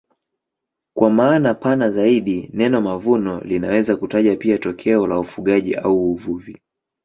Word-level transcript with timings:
Kwa 0.97 1.09
maana 1.09 1.53
pana 1.53 1.89
zaidi 1.91 2.49
neno 2.53 2.81
mavuno 2.81 3.39
linaweza 3.41 3.95
kutaja 3.95 4.35
pia 4.35 4.57
tokeo 4.57 5.07
la 5.07 5.19
ufugaji 5.19 5.75
au 5.75 6.11
uvuvi. 6.11 6.61